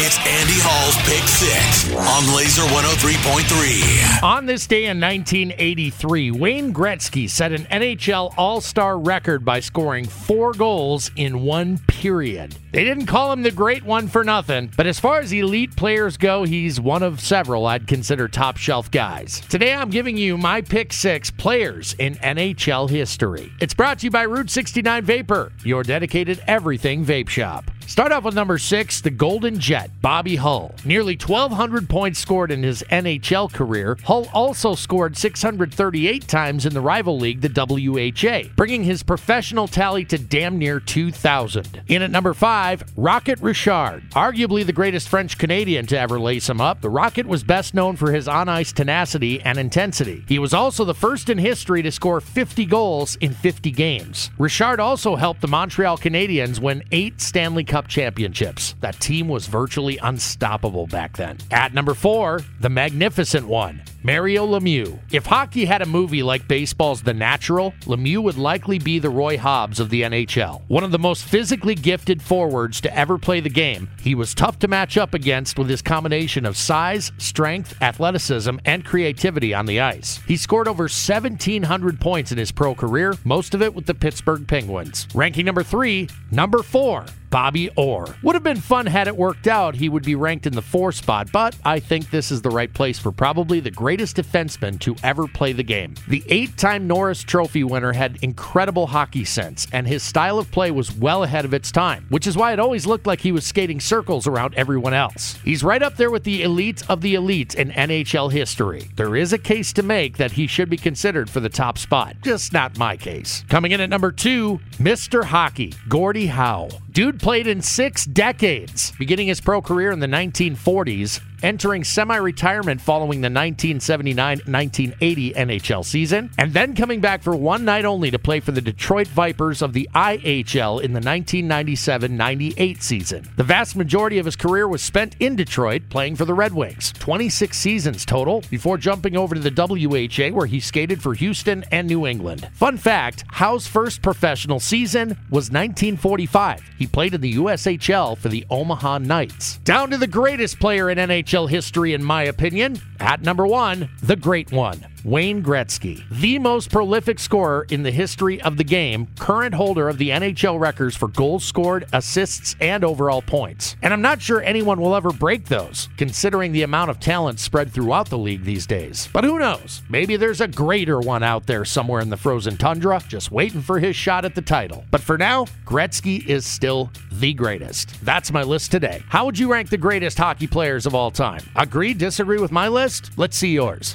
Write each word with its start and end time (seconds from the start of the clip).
It's 0.00 0.16
Andy 0.18 0.54
Hall's 0.62 0.94
Pick 1.08 1.26
Six 1.26 1.92
on 1.92 2.36
Laser 2.36 2.62
103.3. 2.62 4.22
On 4.22 4.46
this 4.46 4.68
day 4.68 4.84
in 4.84 5.00
1983, 5.00 6.30
Wayne 6.30 6.72
Gretzky 6.72 7.28
set 7.28 7.50
an 7.50 7.64
NHL 7.64 8.32
All 8.36 8.60
Star 8.60 8.96
record 8.96 9.44
by 9.44 9.58
scoring 9.58 10.04
four 10.04 10.52
goals 10.52 11.10
in 11.16 11.42
one 11.42 11.78
period. 11.88 12.54
They 12.70 12.84
didn't 12.84 13.06
call 13.06 13.32
him 13.32 13.42
the 13.42 13.50
great 13.50 13.82
one 13.82 14.06
for 14.06 14.22
nothing, 14.22 14.70
but 14.76 14.86
as 14.86 15.00
far 15.00 15.18
as 15.18 15.32
elite 15.32 15.74
players 15.74 16.16
go, 16.16 16.44
he's 16.44 16.80
one 16.80 17.02
of 17.02 17.18
several 17.18 17.66
I'd 17.66 17.88
consider 17.88 18.28
top 18.28 18.56
shelf 18.56 18.92
guys. 18.92 19.40
Today 19.48 19.74
I'm 19.74 19.90
giving 19.90 20.16
you 20.16 20.38
my 20.38 20.60
pick 20.60 20.92
six 20.92 21.28
players 21.28 21.94
in 21.94 22.14
NHL 22.16 22.88
history. 22.88 23.52
It's 23.60 23.74
brought 23.74 23.98
to 23.98 24.06
you 24.06 24.12
by 24.12 24.26
Route 24.26 24.50
69 24.50 25.04
Vapor, 25.04 25.50
your 25.64 25.82
dedicated 25.82 26.40
everything 26.46 27.04
vape 27.04 27.28
shop. 27.28 27.68
Start 27.88 28.12
off 28.12 28.24
with 28.24 28.34
number 28.34 28.58
six, 28.58 29.00
the 29.00 29.08
Golden 29.08 29.58
Jet, 29.58 29.90
Bobby 30.02 30.36
Hull. 30.36 30.74
Nearly 30.84 31.14
1,200 31.14 31.88
points 31.88 32.18
scored 32.18 32.50
in 32.50 32.62
his 32.62 32.84
NHL 32.90 33.50
career. 33.50 33.96
Hull 34.04 34.28
also 34.34 34.74
scored 34.74 35.16
638 35.16 36.28
times 36.28 36.66
in 36.66 36.74
the 36.74 36.82
rival 36.82 37.18
league, 37.18 37.40
the 37.40 37.48
WHA, 37.48 38.54
bringing 38.56 38.84
his 38.84 39.02
professional 39.02 39.66
tally 39.66 40.04
to 40.04 40.18
damn 40.18 40.58
near 40.58 40.80
2,000. 40.80 41.80
In 41.88 42.02
at 42.02 42.10
number 42.10 42.34
five, 42.34 42.84
Rocket 42.94 43.40
Richard. 43.40 44.02
Arguably 44.10 44.66
the 44.66 44.72
greatest 44.74 45.08
French 45.08 45.38
Canadian 45.38 45.86
to 45.86 45.98
ever 45.98 46.20
lace 46.20 46.50
him 46.50 46.60
up, 46.60 46.82
the 46.82 46.90
Rocket 46.90 47.24
was 47.24 47.42
best 47.42 47.72
known 47.72 47.96
for 47.96 48.12
his 48.12 48.28
on 48.28 48.50
ice 48.50 48.70
tenacity 48.70 49.40
and 49.40 49.56
intensity. 49.56 50.26
He 50.28 50.38
was 50.38 50.52
also 50.52 50.84
the 50.84 50.92
first 50.92 51.30
in 51.30 51.38
history 51.38 51.80
to 51.80 51.90
score 51.90 52.20
50 52.20 52.66
goals 52.66 53.16
in 53.16 53.32
50 53.32 53.70
games. 53.70 54.30
Richard 54.36 54.78
also 54.78 55.16
helped 55.16 55.40
the 55.40 55.48
Montreal 55.48 55.96
Canadiens 55.96 56.60
win 56.60 56.84
eight 56.92 57.22
Stanley 57.22 57.64
Cup 57.64 57.77
championships. 57.86 58.74
That 58.80 58.98
team 58.98 59.28
was 59.28 59.46
virtually 59.46 59.98
unstoppable 59.98 60.88
back 60.88 61.16
then. 61.16 61.38
At 61.52 61.74
number 61.74 61.94
four, 61.94 62.40
the 62.60 62.68
magnificent 62.70 63.46
one, 63.46 63.82
Mario 64.04 64.46
Lemieux. 64.46 65.00
If 65.10 65.26
hockey 65.26 65.64
had 65.64 65.82
a 65.82 65.86
movie 65.86 66.22
like 66.22 66.46
baseball's 66.46 67.02
The 67.02 67.12
Natural, 67.12 67.74
Lemieux 67.84 68.22
would 68.22 68.38
likely 68.38 68.78
be 68.78 69.00
the 69.00 69.10
Roy 69.10 69.36
Hobbs 69.36 69.80
of 69.80 69.90
the 69.90 70.02
NHL. 70.02 70.62
One 70.68 70.84
of 70.84 70.92
the 70.92 71.00
most 71.00 71.24
physically 71.24 71.74
gifted 71.74 72.22
forwards 72.22 72.80
to 72.82 72.96
ever 72.96 73.18
play 73.18 73.40
the 73.40 73.50
game, 73.50 73.90
he 74.00 74.14
was 74.14 74.34
tough 74.34 74.60
to 74.60 74.68
match 74.68 74.96
up 74.96 75.14
against 75.14 75.58
with 75.58 75.68
his 75.68 75.82
combination 75.82 76.46
of 76.46 76.56
size, 76.56 77.10
strength, 77.18 77.74
athleticism, 77.82 78.56
and 78.64 78.84
creativity 78.84 79.52
on 79.52 79.66
the 79.66 79.80
ice. 79.80 80.20
He 80.28 80.36
scored 80.36 80.68
over 80.68 80.84
1,700 80.84 82.00
points 82.00 82.30
in 82.30 82.38
his 82.38 82.52
pro 82.52 82.76
career, 82.76 83.14
most 83.24 83.52
of 83.52 83.62
it 83.62 83.74
with 83.74 83.86
the 83.86 83.94
Pittsburgh 83.94 84.46
Penguins. 84.46 85.08
Ranking 85.12 85.44
number 85.44 85.64
three, 85.64 86.08
number 86.30 86.62
four, 86.62 87.04
Bobby 87.30 87.68
Orr. 87.76 88.14
Would 88.22 88.36
have 88.36 88.42
been 88.42 88.60
fun 88.60 88.86
had 88.86 89.06
it 89.06 89.16
worked 89.16 89.46
out. 89.46 89.74
He 89.74 89.88
would 89.88 90.02
be 90.02 90.14
ranked 90.14 90.46
in 90.46 90.54
the 90.54 90.62
four 90.62 90.92
spot, 90.92 91.28
but 91.30 91.54
I 91.64 91.78
think 91.78 92.10
this 92.10 92.30
is 92.30 92.40
the 92.40 92.48
right 92.48 92.72
place 92.72 92.98
for 92.98 93.12
probably 93.12 93.60
the 93.60 93.70
greatest 93.70 93.87
defenseman 93.96 94.78
to 94.80 94.94
ever 95.02 95.26
play 95.26 95.52
the 95.52 95.62
game. 95.62 95.94
The 96.08 96.22
eight 96.28 96.56
time 96.56 96.86
Norris 96.86 97.22
Trophy 97.22 97.64
winner 97.64 97.92
had 97.92 98.18
incredible 98.22 98.86
hockey 98.86 99.24
sense, 99.24 99.66
and 99.72 99.86
his 99.86 100.02
style 100.02 100.38
of 100.38 100.50
play 100.50 100.70
was 100.70 100.92
well 100.92 101.24
ahead 101.24 101.44
of 101.44 101.54
its 101.54 101.72
time, 101.72 102.06
which 102.08 102.26
is 102.26 102.36
why 102.36 102.52
it 102.52 102.58
always 102.58 102.86
looked 102.86 103.06
like 103.06 103.20
he 103.20 103.32
was 103.32 103.46
skating 103.46 103.80
circles 103.80 104.26
around 104.26 104.54
everyone 104.54 104.94
else. 104.94 105.38
He's 105.44 105.64
right 105.64 105.82
up 105.82 105.96
there 105.96 106.10
with 106.10 106.24
the 106.24 106.42
elite 106.42 106.82
of 106.88 107.00
the 107.00 107.14
elites 107.14 107.54
in 107.54 107.70
NHL 107.70 108.30
history. 108.32 108.88
There 108.96 109.16
is 109.16 109.32
a 109.32 109.38
case 109.38 109.72
to 109.74 109.82
make 109.82 110.16
that 110.16 110.32
he 110.32 110.46
should 110.46 110.68
be 110.68 110.76
considered 110.76 111.30
for 111.30 111.40
the 111.40 111.48
top 111.48 111.78
spot, 111.78 112.16
just 112.22 112.52
not 112.52 112.78
my 112.78 112.96
case. 112.96 113.44
Coming 113.48 113.72
in 113.72 113.80
at 113.80 113.90
number 113.90 114.12
two, 114.12 114.60
Mr. 114.78 115.24
Hockey, 115.24 115.74
Gordie 115.88 116.26
Howe. 116.26 116.68
Dude 116.98 117.20
played 117.20 117.46
in 117.46 117.62
six 117.62 118.04
decades, 118.04 118.90
beginning 118.98 119.28
his 119.28 119.40
pro 119.40 119.62
career 119.62 119.92
in 119.92 120.00
the 120.00 120.08
1940s, 120.08 121.20
entering 121.44 121.84
semi 121.84 122.16
retirement 122.16 122.80
following 122.80 123.20
the 123.20 123.26
1979 123.26 124.38
1980 124.46 125.32
NHL 125.34 125.84
season, 125.84 126.28
and 126.38 126.52
then 126.52 126.74
coming 126.74 127.00
back 127.00 127.22
for 127.22 127.36
one 127.36 127.64
night 127.64 127.84
only 127.84 128.10
to 128.10 128.18
play 128.18 128.40
for 128.40 128.50
the 128.50 128.60
Detroit 128.60 129.06
Vipers 129.06 129.62
of 129.62 129.72
the 129.72 129.88
IHL 129.94 130.82
in 130.82 130.92
the 130.92 130.98
1997 130.98 132.16
98 132.16 132.82
season. 132.82 133.28
The 133.36 133.44
vast 133.44 133.76
majority 133.76 134.18
of 134.18 134.26
his 134.26 134.34
career 134.34 134.66
was 134.66 134.82
spent 134.82 135.14
in 135.20 135.36
Detroit 135.36 135.82
playing 135.90 136.16
for 136.16 136.24
the 136.24 136.34
Red 136.34 136.52
Wings, 136.52 136.92
26 136.98 137.56
seasons 137.56 138.04
total, 138.04 138.42
before 138.50 138.76
jumping 138.76 139.16
over 139.16 139.36
to 139.36 139.40
the 139.40 139.50
WHA 139.50 140.34
where 140.34 140.46
he 140.46 140.58
skated 140.58 141.00
for 141.00 141.14
Houston 141.14 141.64
and 141.70 141.86
New 141.86 142.08
England. 142.08 142.48
Fun 142.54 142.76
fact 142.76 143.22
Howe's 143.28 143.68
first 143.68 144.02
professional 144.02 144.58
season 144.58 145.10
was 145.30 145.52
1945. 145.52 146.62
He 146.76 146.87
played 146.88 147.14
in 147.14 147.20
the 147.20 147.34
USHL 147.34 148.16
for 148.18 148.28
the 148.28 148.44
Omaha 148.50 148.98
Knights. 148.98 149.58
Down 149.58 149.90
to 149.90 149.98
the 149.98 150.06
greatest 150.06 150.58
player 150.58 150.90
in 150.90 150.98
NHL 150.98 151.48
history, 151.48 151.94
in 151.94 152.02
my 152.02 152.24
opinion. 152.24 152.80
At 153.00 153.22
number 153.22 153.46
one, 153.46 153.88
the 154.02 154.16
great 154.16 154.50
one. 154.50 154.84
Wayne 155.04 155.42
Gretzky, 155.42 156.02
the 156.10 156.38
most 156.38 156.70
prolific 156.70 157.18
scorer 157.18 157.66
in 157.70 157.82
the 157.82 157.90
history 157.90 158.40
of 158.42 158.56
the 158.56 158.64
game, 158.64 159.06
current 159.18 159.54
holder 159.54 159.88
of 159.88 159.98
the 159.98 160.10
NHL 160.10 160.58
records 160.58 160.96
for 160.96 161.08
goals 161.08 161.44
scored, 161.44 161.86
assists, 161.92 162.56
and 162.60 162.84
overall 162.84 163.22
points. 163.22 163.76
And 163.82 163.92
I'm 163.92 164.02
not 164.02 164.20
sure 164.20 164.42
anyone 164.42 164.80
will 164.80 164.94
ever 164.94 165.10
break 165.10 165.46
those, 165.46 165.88
considering 165.96 166.52
the 166.52 166.62
amount 166.62 166.90
of 166.90 167.00
talent 167.00 167.40
spread 167.40 167.72
throughout 167.72 168.08
the 168.08 168.18
league 168.18 168.44
these 168.44 168.66
days. 168.66 169.08
But 169.12 169.24
who 169.24 169.38
knows? 169.38 169.82
Maybe 169.88 170.16
there's 170.16 170.40
a 170.40 170.48
greater 170.48 171.00
one 171.00 171.22
out 171.22 171.46
there 171.46 171.64
somewhere 171.64 172.00
in 172.00 172.10
the 172.10 172.16
frozen 172.16 172.56
tundra, 172.56 173.02
just 173.08 173.30
waiting 173.30 173.62
for 173.62 173.78
his 173.78 173.96
shot 173.96 174.24
at 174.24 174.34
the 174.34 174.42
title. 174.42 174.84
But 174.90 175.00
for 175.00 175.16
now, 175.16 175.46
Gretzky 175.64 176.26
is 176.26 176.44
still 176.46 176.90
the 177.12 177.34
greatest. 177.34 177.94
That's 178.04 178.32
my 178.32 178.42
list 178.42 178.70
today. 178.70 179.02
How 179.08 179.24
would 179.24 179.38
you 179.38 179.50
rank 179.50 179.70
the 179.70 179.76
greatest 179.76 180.18
hockey 180.18 180.46
players 180.46 180.86
of 180.86 180.94
all 180.94 181.10
time? 181.10 181.42
Agree, 181.56 181.94
disagree 181.94 182.38
with 182.38 182.52
my 182.52 182.68
list? 182.68 183.10
Let's 183.16 183.36
see 183.36 183.52
yours. 183.52 183.94